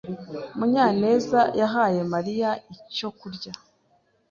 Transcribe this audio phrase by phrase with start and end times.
[0.57, 3.51] Munyaneza yahaye Mariya icyo kurya.